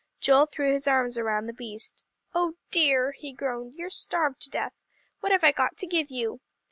[0.19, 2.03] Joel threw his arms around the beast.
[2.33, 4.73] "Oh dear!" he groaned, "you're starved to death.
[5.19, 6.41] What have I got to give you?"